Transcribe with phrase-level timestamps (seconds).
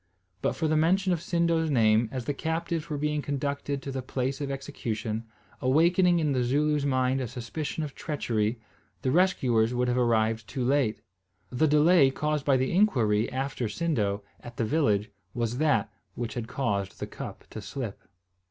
[0.41, 4.01] But for the mention of Sindo's name, as the captives were being conducted to the
[4.01, 5.25] place of execution,
[5.61, 8.59] awakening in the Zooloo's mind a suspicion of treachery,
[9.03, 11.01] the rescuers would have arrived too late.
[11.51, 16.47] The delay caused by the inquiry after Sindo, at the village, was that which had
[16.47, 18.01] caused the cup to slip.